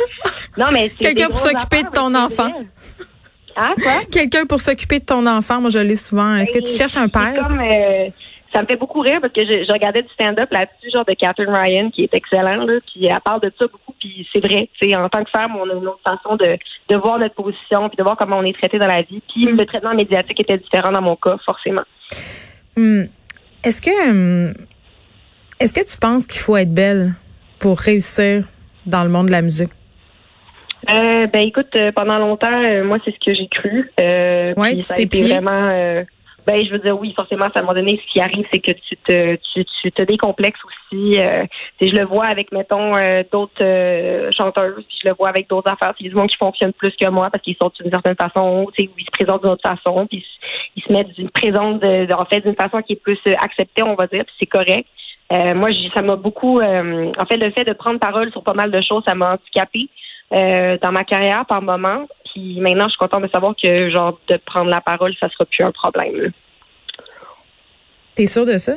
Non, 0.57 0.67
mais 0.71 0.89
Quelqu'un 0.89 1.27
pour 1.27 1.39
s'occuper 1.39 1.83
de 1.83 1.89
ton 1.89 2.13
enfant. 2.13 2.51
Hein, 3.57 3.73
quoi? 3.81 4.01
Quelqu'un 4.11 4.45
pour 4.45 4.59
s'occuper 4.59 4.99
de 4.99 5.05
ton 5.05 5.25
enfant, 5.25 5.61
moi 5.61 5.69
je 5.69 5.79
l'ai 5.79 5.95
souvent. 5.95 6.35
Est-ce 6.35 6.51
que 6.51 6.59
tu 6.59 6.71
ben, 6.71 6.77
cherches 6.77 6.97
un 6.97 7.07
père? 7.07 7.33
Comme, 7.35 7.59
euh, 7.59 8.09
ça 8.55 8.61
me 8.61 8.67
fait 8.67 8.77
beaucoup 8.77 9.01
rire 9.01 9.19
parce 9.21 9.33
que 9.33 9.43
je, 9.43 9.71
regardais 9.71 10.01
du 10.01 10.09
stand-up 10.13 10.49
là-dessus, 10.49 10.89
genre 10.93 11.03
de 11.03 11.13
Catherine 11.13 11.53
Ryan, 11.53 11.89
qui 11.89 12.03
est 12.03 12.13
excellent, 12.13 12.65
là, 12.65 12.79
puis 12.87 13.05
elle 13.05 13.19
parle 13.19 13.41
de 13.41 13.51
ça 13.59 13.67
beaucoup, 13.67 13.93
puis 13.99 14.25
c'est 14.31 14.39
vrai. 14.39 14.69
En 14.95 15.09
tant 15.09 15.25
que 15.25 15.29
femme, 15.29 15.57
on 15.57 15.69
a 15.69 15.73
une 15.73 15.87
autre 15.87 15.99
façon 16.07 16.37
de, 16.37 16.57
de 16.89 16.95
voir 16.95 17.19
notre 17.19 17.35
position, 17.35 17.89
puis 17.89 17.97
de 17.97 18.03
voir 18.03 18.15
comment 18.15 18.37
on 18.37 18.43
est 18.43 18.57
traité 18.57 18.79
dans 18.79 18.87
la 18.87 19.01
vie. 19.01 19.21
Puis 19.33 19.47
mm. 19.47 19.57
le 19.57 19.65
traitement 19.65 19.93
médiatique 19.93 20.39
était 20.39 20.57
différent 20.57 20.91
dans 20.91 21.01
mon 21.01 21.17
cas, 21.17 21.35
forcément. 21.45 21.83
Mm. 22.77 23.03
Est-ce 23.65 23.81
que 23.81 24.09
hum, 24.09 24.53
est-ce 25.59 25.73
que 25.73 25.85
tu 25.85 25.97
penses 25.97 26.27
qu'il 26.27 26.39
faut 26.39 26.57
être 26.57 26.73
belle 26.73 27.13
pour 27.59 27.79
réussir 27.79 28.45
dans 28.85 29.03
le 29.03 29.09
monde 29.09 29.27
de 29.27 29.31
la 29.31 29.41
musique? 29.41 29.71
Euh, 30.89 31.25
ben 31.27 31.41
écoute, 31.41 31.75
euh, 31.75 31.91
pendant 31.91 32.19
longtemps, 32.19 32.61
euh, 32.63 32.83
moi 32.83 32.99
c'est 33.03 33.11
ce 33.11 33.25
que 33.25 33.33
j'ai 33.33 33.47
cru. 33.47 33.89
Euh, 33.99 34.53
ouais, 34.55 34.79
ça 34.81 34.95
a 34.95 34.99
été 34.99 35.23
vraiment. 35.23 35.69
Euh, 35.71 36.03
ben 36.45 36.63
je 36.65 36.71
veux 36.71 36.79
dire 36.79 36.99
oui, 36.99 37.13
forcément, 37.15 37.45
à 37.45 37.59
un 37.59 37.61
moment 37.61 37.73
donné, 37.73 37.99
ce 38.05 38.11
qui 38.11 38.19
arrive, 38.19 38.45
c'est 38.51 38.59
que 38.59 38.71
tu 38.71 38.97
te 38.97 39.35
tu, 39.35 39.65
tu 39.81 39.91
te 39.91 40.03
décomplexes 40.03 40.59
aussi. 40.63 41.19
Euh, 41.19 41.45
je 41.81 41.95
le 41.97 42.05
vois 42.05 42.25
avec 42.25 42.51
mettons 42.51 42.93
d'autres 43.31 44.29
chanteuses, 44.37 44.85
puis 44.87 44.97
je 45.03 45.09
le 45.09 45.15
vois 45.15 45.29
avec 45.29 45.49
d'autres 45.49 45.71
affaires. 45.71 45.93
C'est 45.97 46.03
des 46.03 46.11
gens 46.11 46.27
qui 46.27 46.37
fonctionnent 46.37 46.73
plus 46.73 46.95
que 46.95 47.09
moi 47.09 47.29
parce 47.29 47.43
qu'ils 47.43 47.55
sont 47.61 47.71
d'une 47.79 47.91
certaine 47.91 48.15
façon, 48.15 48.67
tu 48.75 48.83
sais, 48.83 48.89
ils 48.97 49.05
se 49.05 49.11
présentent 49.11 49.41
d'une 49.41 49.51
autre 49.51 49.67
façon, 49.67 50.07
puis 50.07 50.25
ils 50.75 50.83
se 50.83 50.91
mettent 50.91 51.13
d'une 51.15 51.29
présence 51.29 51.79
de, 51.79 52.13
en 52.13 52.25
fait 52.25 52.41
d'une 52.41 52.55
façon 52.55 52.81
qui 52.81 52.93
est 52.93 53.01
plus 53.01 53.19
acceptée, 53.39 53.83
on 53.83 53.95
va 53.95 54.07
dire, 54.07 54.25
puis 54.25 54.35
c'est 54.39 54.45
correct. 54.45 54.87
moi, 55.31 55.69
ça 55.93 56.01
m'a 56.01 56.15
beaucoup. 56.15 56.61
en 56.61 57.25
fait, 57.25 57.37
le 57.37 57.51
fait 57.51 57.65
de 57.65 57.73
prendre 57.73 57.99
parole 57.99 58.31
sur 58.31 58.43
pas 58.43 58.53
mal 58.53 58.71
de 58.71 58.81
choses, 58.81 59.03
ça 59.07 59.15
m'a 59.15 59.33
handicapé. 59.33 59.89
Euh, 60.33 60.77
dans 60.81 60.91
ma 60.91 61.03
carrière 61.03 61.45
par 61.45 61.61
moment. 61.61 62.07
Puis 62.33 62.59
maintenant, 62.59 62.85
je 62.85 62.91
suis 62.91 62.97
contente 62.97 63.23
de 63.23 63.29
savoir 63.29 63.53
que 63.55 63.89
genre 63.89 64.19
de 64.27 64.37
prendre 64.37 64.69
la 64.69 64.81
parole, 64.81 65.13
ça 65.19 65.29
sera 65.29 65.45
plus 65.45 65.63
un 65.63 65.71
problème. 65.71 66.31
T'es 68.15 68.25
sûr 68.25 68.45
de 68.45 68.57
ça? 68.57 68.73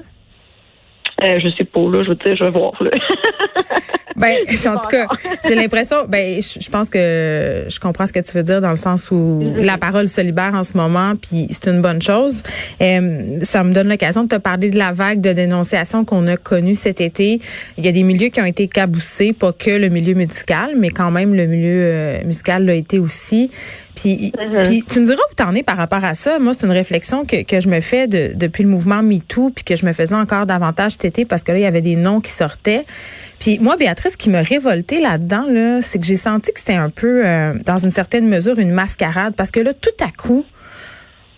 Euh, 1.24 1.40
je 1.40 1.48
sais 1.56 1.64
pas, 1.64 1.80
là, 1.80 2.02
je 2.02 2.10
veux 2.10 2.14
dire, 2.14 2.36
je 2.36 2.44
vais 2.44 2.50
voir. 2.50 2.72
Là. 2.82 2.90
ben, 4.18 4.36
en 4.66 4.76
tout 4.78 4.88
cas, 4.88 5.06
j'ai 5.46 5.54
l'impression, 5.54 5.96
ben, 6.08 6.40
je, 6.42 6.68
pense 6.70 6.90
que 6.90 7.64
je 7.68 7.80
comprends 7.80 8.06
ce 8.06 8.12
que 8.12 8.20
tu 8.20 8.32
veux 8.32 8.42
dire 8.42 8.60
dans 8.60 8.70
le 8.70 8.76
sens 8.76 9.10
où 9.10 9.40
mm-hmm. 9.42 9.64
la 9.64 9.78
parole 9.78 10.08
se 10.08 10.20
libère 10.20 10.54
en 10.54 10.64
ce 10.64 10.76
moment, 10.76 11.14
puis 11.16 11.48
c'est 11.50 11.68
une 11.68 11.80
bonne 11.80 12.02
chose. 12.02 12.42
Euh, 12.80 13.38
ça 13.42 13.64
me 13.64 13.72
donne 13.72 13.88
l'occasion 13.88 14.24
de 14.24 14.28
te 14.28 14.36
parler 14.36 14.70
de 14.70 14.78
la 14.78 14.92
vague 14.92 15.20
de 15.20 15.32
dénonciation 15.32 16.04
qu'on 16.04 16.26
a 16.26 16.36
connue 16.36 16.74
cet 16.74 17.00
été. 17.00 17.40
Il 17.76 17.84
y 17.84 17.88
a 17.88 17.92
des 17.92 18.02
milieux 18.02 18.28
qui 18.28 18.40
ont 18.40 18.46
été 18.46 18.68
caboussés, 18.68 19.32
pas 19.32 19.52
que 19.52 19.70
le 19.70 19.88
milieu 19.88 20.14
musical, 20.14 20.72
mais 20.76 20.90
quand 20.90 21.10
même 21.10 21.34
le 21.34 21.46
milieu 21.46 21.82
euh, 21.84 22.24
musical 22.24 22.64
l'a 22.64 22.74
été 22.74 22.98
aussi. 22.98 23.50
Puis, 23.94 24.32
mm-hmm. 24.36 24.62
puis 24.62 24.84
tu 24.88 25.00
me 25.00 25.06
diras 25.06 25.22
où 25.30 25.34
t'en 25.34 25.54
es 25.54 25.62
par 25.62 25.76
rapport 25.76 26.04
à 26.04 26.14
ça. 26.14 26.38
Moi, 26.38 26.52
c'est 26.56 26.66
une 26.66 26.72
réflexion 26.72 27.24
que, 27.24 27.42
que 27.42 27.58
je 27.60 27.68
me 27.68 27.80
fais 27.80 28.06
de, 28.06 28.32
depuis 28.34 28.62
le 28.62 28.68
mouvement 28.68 29.02
MeToo, 29.02 29.50
puis 29.50 29.64
que 29.64 29.74
je 29.74 29.84
me 29.84 29.92
faisais 29.92 30.14
encore 30.14 30.46
davantage 30.46 30.92
cet 30.92 31.04
été 31.04 31.24
parce 31.24 31.42
que 31.42 31.52
là, 31.52 31.58
il 31.58 31.62
y 31.62 31.66
avait 31.66 31.80
des 31.80 31.96
noms 31.96 32.20
qui 32.20 32.30
sortaient. 32.30 32.84
Puis 33.38 33.58
moi, 33.60 33.76
Béatrice, 33.76 34.07
ce 34.08 34.16
qui 34.16 34.30
me 34.30 34.42
révoltait 34.42 35.00
là-dedans, 35.00 35.46
là, 35.50 35.80
c'est 35.82 35.98
que 35.98 36.04
j'ai 36.04 36.16
senti 36.16 36.52
que 36.52 36.58
c'était 36.58 36.74
un 36.74 36.90
peu, 36.90 37.26
euh, 37.26 37.54
dans 37.64 37.78
une 37.78 37.90
certaine 37.90 38.28
mesure, 38.28 38.58
une 38.58 38.72
mascarade. 38.72 39.34
Parce 39.36 39.50
que 39.50 39.60
là, 39.60 39.72
tout 39.74 39.90
à 40.00 40.10
coup, 40.10 40.44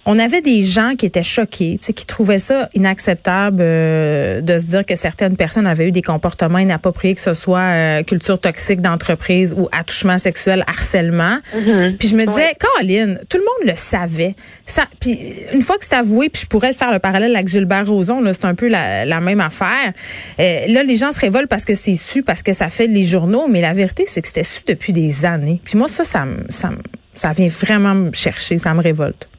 on 0.06 0.18
avait 0.18 0.40
des 0.40 0.62
gens 0.62 0.94
qui 0.96 1.06
étaient 1.06 1.22
choqués, 1.22 1.78
qui 1.78 2.06
trouvaient 2.06 2.38
ça 2.38 2.68
inacceptable 2.74 3.58
euh, 3.60 4.40
de 4.40 4.58
se 4.58 4.66
dire 4.66 4.86
que 4.86 4.96
certaines 4.96 5.36
personnes 5.36 5.66
avaient 5.66 5.88
eu 5.88 5.92
des 5.92 6.02
comportements 6.02 6.58
inappropriés, 6.58 7.14
que 7.14 7.20
ce 7.20 7.34
soit 7.34 7.60
euh, 7.60 8.02
culture 8.02 8.40
toxique 8.40 8.80
d'entreprise 8.80 9.54
ou 9.56 9.68
attouchement 9.72 10.16
sexuel, 10.18 10.64
harcèlement. 10.66 11.38
Mm-hmm. 11.54 11.96
Puis 11.98 12.08
je 12.08 12.16
me 12.16 12.26
disais, 12.26 12.54
Caroline, 12.58 13.20
tout 13.28 13.36
le 13.36 13.44
monde 13.44 13.70
le 13.70 13.76
savait. 13.76 14.34
Ça, 14.64 14.84
puis 15.00 15.18
une 15.52 15.62
fois 15.62 15.76
que 15.76 15.84
c'est 15.84 15.94
avoué, 15.94 16.30
puis 16.30 16.42
je 16.42 16.46
pourrais 16.46 16.72
faire 16.72 16.92
le 16.92 16.98
parallèle 16.98 17.36
avec 17.36 17.48
Gilbert 17.48 17.86
Rozon, 17.86 18.22
c'est 18.32 18.46
un 18.46 18.54
peu 18.54 18.68
la, 18.68 19.04
la 19.04 19.20
même 19.20 19.40
affaire. 19.40 19.92
Euh, 20.38 20.66
là, 20.68 20.82
les 20.82 20.96
gens 20.96 21.12
se 21.12 21.20
révoltent 21.20 21.48
parce 21.48 21.64
que 21.64 21.74
c'est 21.74 21.94
su, 21.94 22.22
parce 22.22 22.42
que 22.42 22.52
ça 22.52 22.70
fait 22.70 22.86
les 22.86 23.02
journaux, 23.02 23.48
mais 23.48 23.60
la 23.60 23.74
vérité, 23.74 24.04
c'est 24.06 24.22
que 24.22 24.28
c'était 24.28 24.44
su 24.44 24.62
depuis 24.66 24.94
des 24.94 25.26
années. 25.26 25.60
Puis 25.62 25.76
moi, 25.76 25.88
ça, 25.88 26.04
ça, 26.04 26.24
ça, 26.48 26.70
ça 27.12 27.32
vient 27.32 27.48
vraiment 27.48 27.94
me 27.94 28.12
chercher, 28.12 28.56
ça 28.56 28.72
me 28.72 28.80
révolte. 28.82 29.29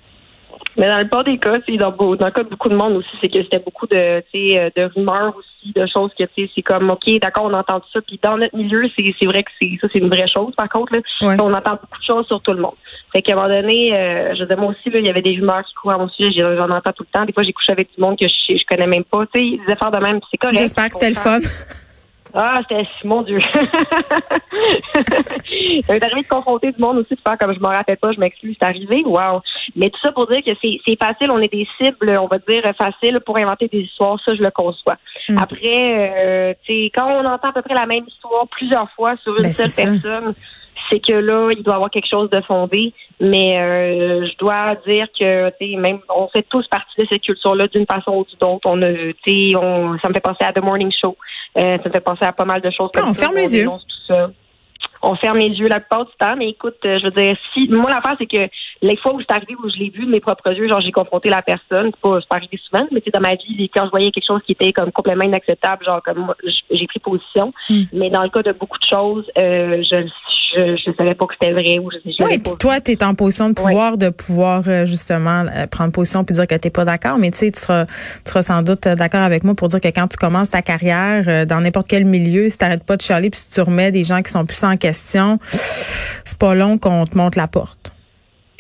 Mais 0.77 0.87
dans 0.87 0.97
le 0.97 1.07
pas 1.07 1.23
des 1.23 1.37
cas, 1.37 1.57
dans, 1.79 1.91
dans 1.91 2.25
le 2.25 2.31
cas 2.31 2.43
de 2.43 2.49
beaucoup 2.49 2.69
de 2.69 2.75
monde 2.75 2.93
aussi, 2.93 3.09
c'est 3.21 3.29
que 3.29 3.43
c'était 3.43 3.59
beaucoup 3.59 3.87
de, 3.87 3.95
euh, 3.95 4.69
de 4.75 4.83
rumeurs 4.95 5.35
aussi, 5.35 5.73
de 5.73 5.85
choses 5.85 6.11
que 6.17 6.23
c'est 6.35 6.61
comme 6.61 6.89
OK, 6.89 7.09
d'accord, 7.21 7.45
on 7.45 7.53
entend 7.53 7.81
ça. 7.91 7.99
Puis 8.01 8.19
dans 8.23 8.37
notre 8.37 8.55
milieu, 8.55 8.83
c'est 8.97 9.25
vrai 9.25 9.43
que 9.43 9.51
c'est 9.61 9.77
ça, 9.81 9.87
c'est 9.91 9.99
une 9.99 10.09
vraie 10.09 10.27
chose, 10.27 10.53
par 10.55 10.69
contre. 10.69 10.93
Là, 10.93 10.99
On 11.39 11.53
entend 11.53 11.71
beaucoup 11.71 11.99
de 11.99 12.05
choses 12.05 12.25
sur 12.27 12.41
tout 12.41 12.53
le 12.53 12.61
monde. 12.61 12.75
Fait 13.13 13.21
qu'à 13.21 13.33
un 13.33 13.35
moment 13.35 13.49
donné, 13.49 13.93
euh, 13.93 14.33
je 14.35 14.45
veux 14.45 14.55
moi 14.55 14.71
aussi, 14.71 14.89
là, 14.89 14.99
il 14.99 15.05
y 15.05 15.09
avait 15.09 15.21
des 15.21 15.35
rumeurs 15.35 15.63
qui 15.65 15.73
couraient 15.73 15.95
à 15.95 15.97
mon 15.97 16.09
sujet, 16.09 16.31
j'en 16.31 16.69
entends 16.69 16.93
tout 16.93 17.03
le 17.03 17.11
temps. 17.19 17.25
Des 17.25 17.33
fois, 17.33 17.43
j'ai 17.43 17.53
couché 17.53 17.73
avec 17.73 17.89
du 17.93 18.01
monde 18.01 18.17
que 18.17 18.27
je, 18.27 18.57
je 18.57 18.63
connais 18.65 18.87
même 18.87 19.03
pas. 19.03 19.25
Tu 19.33 19.41
sais, 19.41 19.57
des 19.65 19.73
affaires 19.73 19.91
de 19.91 19.97
même, 19.97 20.19
c'est 20.31 20.37
correct. 20.37 20.57
J'espère 20.57 20.87
que 20.87 20.93
c'était 20.93 21.09
le 21.09 21.15
fun. 21.15 21.39
Ah, 22.33 22.59
c'était 22.61 22.88
mon 23.03 23.21
Dieu. 23.23 23.39
ça 23.53 23.59
m'est 25.89 26.03
arrivé 26.03 26.21
de 26.21 26.27
confronter 26.27 26.71
du 26.71 26.81
monde 26.81 26.97
aussi, 26.97 27.15
de 27.15 27.19
faire 27.25 27.38
comme 27.38 27.53
je 27.53 27.59
m'en 27.59 27.69
rappelle 27.69 27.97
pas, 27.97 28.11
je 28.11 28.19
m'excuse, 28.19 28.55
c'est 28.59 28.65
arrivé. 28.65 29.03
Wow. 29.05 29.41
Mais 29.75 29.89
tout 29.89 30.00
ça 30.01 30.11
pour 30.11 30.27
dire 30.27 30.41
que 30.45 30.51
c'est 30.61 30.79
facile, 31.01 31.31
on 31.31 31.39
est 31.39 31.51
des 31.51 31.67
cibles, 31.77 32.17
on 32.17 32.27
va 32.27 32.39
dire 32.39 32.63
faciles 32.77 33.19
pour 33.25 33.38
inventer 33.38 33.67
des 33.67 33.81
histoires, 33.81 34.17
ça 34.25 34.33
je 34.35 34.41
le 34.41 34.51
conçois. 34.51 34.97
Hmm. 35.29 35.38
Après, 35.38 35.59
euh, 35.63 36.53
quand 36.95 37.07
on 37.07 37.25
entend 37.25 37.50
à 37.50 37.53
peu 37.53 37.61
près 37.61 37.75
la 37.75 37.85
même 37.85 38.05
histoire 38.07 38.47
plusieurs 38.47 38.89
fois 38.91 39.15
sur 39.23 39.35
une 39.38 39.43
ben, 39.43 39.53
seule 39.53 40.01
personne, 40.01 40.33
c'est 40.89 41.00
que 41.00 41.13
là, 41.13 41.50
il 41.51 41.63
doit 41.63 41.73
y 41.73 41.75
avoir 41.75 41.89
quelque 41.89 42.09
chose 42.09 42.29
de 42.29 42.41
fondé. 42.41 42.93
Mais 43.19 43.59
euh, 43.59 44.25
je 44.25 44.38
dois 44.38 44.75
dire 44.88 45.07
que 45.17 45.75
même 45.77 46.00
on 46.09 46.27
fait 46.27 46.45
tous 46.50 46.67
partie 46.67 47.00
de 47.00 47.05
cette 47.07 47.21
culture-là 47.21 47.67
d'une 47.67 47.85
façon 47.85 48.11
ou 48.11 48.25
d'une 48.25 48.47
autre. 48.47 48.65
On 48.65 48.81
a, 48.81 48.91
on, 49.57 49.97
ça 50.00 50.09
me 50.09 50.13
fait 50.13 50.21
penser 50.21 50.43
à 50.43 50.51
The 50.53 50.63
Morning 50.63 50.91
Show. 50.91 51.15
Euh, 51.58 51.77
ça 51.77 51.89
me 51.89 51.93
fait 51.93 52.00
penser 52.00 52.25
à 52.25 52.31
pas 52.31 52.46
mal 52.46 52.62
de 52.62 52.70
choses. 52.72 52.89
Comme 52.93 53.10
on 53.10 53.13
ferme 53.13 53.36
les 53.36 53.55
yeux. 53.55 53.67
on 55.01 55.15
ferme 55.15 55.38
les 55.38 55.50
yeux 55.50 55.67
la 55.67 55.79
plupart 55.79 56.05
du 56.05 56.12
temps. 56.17 56.36
Mais 56.38 56.50
écoute, 56.50 56.77
euh, 56.86 57.00
je 57.00 57.05
veux 57.05 57.12
dire, 57.12 57.36
si 57.53 57.67
moi 57.70 57.89
l'affaire 57.89 58.15
c'est 58.17 58.25
que 58.25 58.50
les 58.81 58.97
fois 58.97 59.13
où 59.13 59.19
c'est 59.19 59.31
arrivé 59.31 59.55
où 59.55 59.69
je 59.69 59.77
l'ai 59.77 59.89
vu 59.89 60.05
de 60.05 60.11
mes 60.11 60.19
propres 60.19 60.51
yeux, 60.51 60.67
genre 60.67 60.81
j'ai 60.81 60.91
confronté 60.91 61.29
la 61.29 61.41
personne, 61.41 61.91
c'est 61.93 62.01
pas, 62.01 62.19
arrivé 62.31 62.59
souvent, 62.67 62.85
mais 62.91 63.01
c'est 63.03 63.13
dans 63.13 63.21
ma 63.21 63.35
vie 63.35 63.69
quand 63.73 63.85
je 63.85 63.91
voyais 63.91 64.11
quelque 64.11 64.27
chose 64.27 64.41
qui 64.45 64.53
était 64.53 64.73
comme 64.73 64.91
complètement 64.91 65.25
inacceptable, 65.25 65.85
genre 65.85 66.01
comme 66.03 66.19
moi, 66.19 66.35
j'ai 66.43 66.88
pris 66.88 67.00
position. 67.00 67.53
Hmm. 67.69 67.83
Mais 67.93 68.09
dans 68.09 68.23
le 68.23 68.29
cas 68.29 68.41
de 68.41 68.51
beaucoup 68.53 68.79
de 68.79 68.85
choses, 68.89 69.25
euh, 69.38 69.83
je 69.83 70.07
je, 70.55 70.75
je 70.75 70.91
savais 70.97 71.15
pas 71.15 71.25
que 71.27 71.33
c'était 71.39 71.53
vrai 71.53 71.79
ou 71.79 71.89
je, 71.91 71.97
je 72.05 72.23
Oui, 72.23 72.39
puis 72.39 72.53
toi, 72.59 72.79
tu 72.81 72.91
es 72.91 73.03
en 73.03 73.15
position 73.15 73.50
de 73.50 73.53
pouvoir, 73.53 73.97
de 73.97 74.09
pouvoir 74.09 74.63
euh, 74.67 74.85
justement 74.85 75.45
euh, 75.45 75.67
prendre 75.67 75.91
position 75.91 76.23
puis 76.23 76.35
dire 76.35 76.47
que 76.47 76.55
t'es 76.55 76.69
pas 76.69 76.85
d'accord. 76.85 77.17
Mais 77.17 77.31
tu 77.31 77.38
sais, 77.38 77.51
tu 77.51 77.59
seras, 77.59 77.85
tu 77.85 77.91
seras 78.25 78.41
sans 78.41 78.61
doute 78.61 78.88
euh, 78.88 78.95
d'accord 78.95 79.21
avec 79.21 79.43
moi 79.43 79.55
pour 79.55 79.67
dire 79.69 79.79
que 79.79 79.88
quand 79.88 80.07
tu 80.07 80.17
commences 80.17 80.50
ta 80.50 80.61
carrière 80.61 81.23
euh, 81.27 81.45
dans 81.45 81.61
n'importe 81.61 81.88
quel 81.88 82.05
milieu, 82.05 82.50
si 82.50 82.57
t'arrêtes 82.57 82.83
pas 82.83 82.97
de 82.97 83.01
chialer 83.01 83.29
puis 83.29 83.39
si 83.39 83.50
tu 83.50 83.61
remets 83.61 83.91
des 83.91 84.03
gens 84.03 84.21
qui 84.21 84.31
sont 84.31 84.45
plus 84.45 84.63
en 84.63 84.77
question, 84.77 85.39
c'est 85.50 86.38
pas 86.38 86.55
long 86.55 86.77
qu'on 86.77 87.05
te 87.05 87.17
monte 87.17 87.35
la 87.35 87.47
porte. 87.47 87.91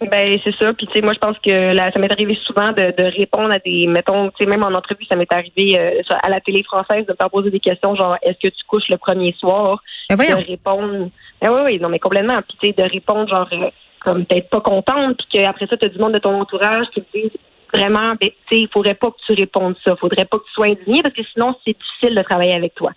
Ben 0.09 0.39
c'est 0.43 0.55
ça. 0.55 0.73
Puis 0.73 0.87
tu 0.87 0.93
sais, 0.93 1.01
moi 1.01 1.13
je 1.13 1.19
pense 1.19 1.37
que 1.39 1.73
là, 1.73 1.91
ça 1.91 1.99
m'est 1.99 2.11
arrivé 2.11 2.37
souvent 2.45 2.71
de, 2.71 2.93
de 2.97 3.03
répondre 3.15 3.53
à 3.53 3.59
des, 3.59 3.85
mettons, 3.87 4.29
tu 4.29 4.43
sais, 4.43 4.49
même 4.49 4.63
en 4.63 4.73
entrevue, 4.73 5.05
ça 5.09 5.15
m'est 5.15 5.31
arrivé 5.31 5.79
euh, 5.79 6.01
à 6.23 6.29
la 6.29 6.41
télé 6.41 6.63
française 6.63 7.05
de 7.05 7.11
me 7.11 7.17
faire 7.17 7.29
poser 7.29 7.51
des 7.51 7.59
questions 7.59 7.95
genre 7.95 8.17
est-ce 8.23 8.37
que 8.41 8.53
tu 8.53 8.63
couches 8.67 8.89
le 8.89 8.97
premier 8.97 9.33
soir? 9.33 9.81
Ben. 10.09 10.17
De 10.17 10.47
répondre. 10.47 11.09
Ben 11.41 11.51
oui, 11.51 11.61
oui, 11.65 11.79
non, 11.79 11.89
mais 11.89 11.99
complètement. 11.99 12.41
Puis 12.41 12.57
tu 12.59 12.67
sais, 12.67 12.73
de 12.73 12.89
répondre 12.89 13.27
genre 13.27 13.47
euh, 13.53 13.69
comme 13.99 14.25
peut-être 14.25 14.49
pas 14.49 14.61
contente, 14.61 15.17
puis 15.17 15.27
qu'après 15.43 15.67
ça, 15.67 15.77
tu 15.77 15.85
as 15.85 15.89
du 15.89 15.99
monde 15.99 16.13
de 16.13 16.19
ton 16.19 16.39
entourage 16.41 16.87
qui 16.93 17.01
te 17.01 17.17
disent 17.17 17.37
vraiment, 17.73 18.15
ben, 18.19 18.29
tu 18.29 18.57
sais, 18.57 18.61
il 18.61 18.69
faudrait 18.73 18.95
pas 18.95 19.11
que 19.11 19.17
tu 19.25 19.33
répondes 19.33 19.75
ça. 19.85 19.95
faudrait 19.95 20.25
pas 20.25 20.37
que 20.37 20.43
tu 20.45 20.53
sois 20.53 20.67
indigné 20.67 21.01
parce 21.03 21.15
que 21.15 21.23
sinon, 21.33 21.55
c'est 21.65 21.77
difficile 21.77 22.17
de 22.17 22.23
travailler 22.23 22.53
avec 22.53 22.73
toi. 22.75 22.91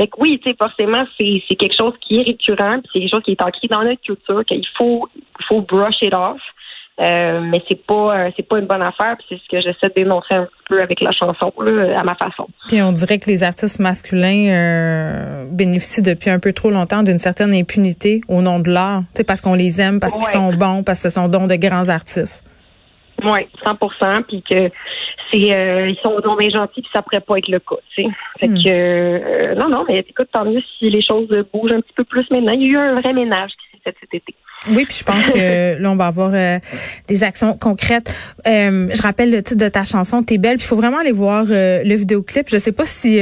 Fait 0.00 0.06
que 0.06 0.16
oui, 0.18 0.40
tu 0.42 0.48
sais, 0.48 0.56
forcément, 0.58 1.04
c'est 1.18 1.56
quelque 1.56 1.76
chose 1.76 1.92
qui 2.00 2.20
est 2.20 2.22
récurrent, 2.22 2.78
puis 2.80 2.90
c'est 2.90 3.00
quelque 3.00 3.10
chose 3.10 3.22
qui 3.22 3.32
est 3.32 3.42
ancré 3.42 3.68
dans 3.68 3.82
notre 3.82 4.00
culture, 4.00 4.42
qu'il 4.46 4.66
faut 4.78 5.06
faut 5.46 5.60
brush 5.60 5.96
it 6.00 6.14
off. 6.14 6.40
Euh, 7.02 7.40
mais 7.40 7.62
c'est 7.68 7.86
pas 7.86 8.16
euh, 8.16 8.30
c'est 8.34 8.46
pas 8.46 8.58
une 8.58 8.66
bonne 8.66 8.82
affaire, 8.82 9.16
puis 9.18 9.26
c'est 9.28 9.36
ce 9.36 9.48
que 9.50 9.60
j'essaie 9.60 9.88
de 9.88 10.02
dénoncer 10.02 10.34
un 10.34 10.48
peu 10.68 10.82
avec 10.82 11.02
la 11.02 11.12
chanson, 11.12 11.52
là, 11.60 11.98
à 11.98 12.02
ma 12.02 12.14
façon. 12.14 12.46
Puis 12.66 12.80
on 12.80 12.92
dirait 12.92 13.18
que 13.18 13.28
les 13.28 13.42
artistes 13.42 13.78
masculins 13.78 14.48
euh, 14.48 15.44
bénéficient 15.50 16.02
depuis 16.02 16.30
un 16.30 16.38
peu 16.38 16.54
trop 16.54 16.70
longtemps 16.70 17.02
d'une 17.02 17.18
certaine 17.18 17.52
impunité 17.52 18.22
au 18.28 18.40
nom 18.40 18.58
de 18.58 18.70
l'art, 18.70 19.02
tu 19.14 19.18
sais, 19.18 19.24
parce 19.24 19.42
qu'on 19.42 19.54
les 19.54 19.82
aime, 19.82 20.00
parce 20.00 20.14
qu'ils 20.14 20.24
sont 20.24 20.54
bons, 20.54 20.82
parce 20.82 21.02
que 21.02 21.10
ce 21.10 21.14
sont 21.14 21.28
donc 21.28 21.48
de 21.50 21.56
grands 21.56 21.90
artistes. 21.90 22.42
Oui, 23.22 23.46
100 23.64 23.76
puis 24.28 24.42
que 24.48 24.70
c'est 25.32 25.52
euh, 25.52 25.88
ils 25.88 25.98
sont 26.02 26.18
bien 26.36 26.50
gentils, 26.50 26.82
puis 26.82 26.90
ça 26.92 27.02
pourrait 27.02 27.20
pas 27.20 27.38
être 27.38 27.48
le 27.48 27.58
cas, 27.58 27.76
tu 27.94 28.02
sais. 28.02 28.08
Fait 28.40 28.48
Hmm. 28.48 28.62
que 28.62 28.68
euh, 28.68 29.54
non, 29.54 29.68
non, 29.68 29.84
mais 29.88 30.00
écoute, 30.08 30.28
tant 30.32 30.44
mieux 30.44 30.62
si 30.78 30.90
les 30.90 31.02
choses 31.02 31.28
bougent 31.52 31.72
un 31.72 31.80
petit 31.80 31.92
peu 31.94 32.04
plus 32.04 32.28
maintenant. 32.30 32.52
Il 32.52 32.62
y 32.62 32.64
a 32.66 32.68
eu 32.68 32.76
un 32.76 32.94
vrai 32.94 33.12
ménage 33.12 33.50
qui 33.50 33.69
fait 33.82 33.94
cet 34.00 34.14
été. 34.14 34.34
Oui, 34.68 34.84
puis 34.86 34.96
je 34.98 35.04
pense 35.04 35.26
que 35.26 35.80
là, 35.80 35.90
on 35.90 35.96
va 35.96 36.06
avoir 36.06 36.32
euh, 36.34 36.58
des 37.08 37.24
actions 37.24 37.56
concrètes. 37.56 38.12
Euh, 38.46 38.88
je 38.92 39.02
rappelle 39.02 39.30
le 39.30 39.42
titre 39.42 39.64
de 39.64 39.70
ta 39.70 39.84
chanson, 39.84 40.22
T'es 40.22 40.36
belle. 40.36 40.58
Puis 40.58 40.66
il 40.66 40.68
faut 40.68 40.76
vraiment 40.76 40.98
aller 40.98 41.12
voir 41.12 41.46
euh, 41.50 41.82
le 41.82 41.94
vidéoclip. 41.94 42.46
Je 42.50 42.58
sais 42.58 42.72
pas 42.72 42.84
si 42.84 43.14
tu 43.16 43.20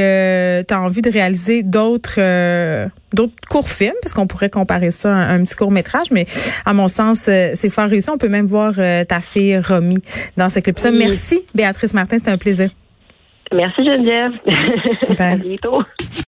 as 0.75 0.81
envie 0.81 1.03
de 1.03 1.11
réaliser 1.11 1.62
d'autres 1.62 2.19
euh, 2.19 2.88
d'autres 3.12 3.35
courts 3.49 3.69
films, 3.69 3.95
parce 4.03 4.12
qu'on 4.12 4.27
pourrait 4.27 4.50
comparer 4.50 4.91
ça 4.91 5.15
à 5.15 5.33
un, 5.33 5.43
petit 5.45 5.57
court 5.57 5.71
métrage, 5.71 6.11
mais 6.11 6.27
à 6.67 6.75
mon 6.75 6.88
sens, 6.88 7.27
euh, 7.29 7.50
c'est 7.55 7.71
fort 7.71 7.88
réussi. 7.88 8.11
On 8.11 8.19
peut 8.19 8.29
même 8.29 8.47
voir 8.47 8.75
euh, 8.79 9.05
ta 9.05 9.21
fille 9.21 9.59
Romy 9.59 9.99
dans 10.37 10.49
ce 10.49 10.61
clip. 10.61 10.79
Ça, 10.79 10.91
Oui. 10.91 10.99
merci, 10.99 11.41
Béatrice 11.55 11.95
Martin, 11.95 12.19
c'était 12.19 12.31
un 12.31 12.38
plaisir. 12.38 12.71
Merci 13.50 13.83
Geneviève. 13.83 14.33
À 15.19 15.37
bientôt. 15.37 15.83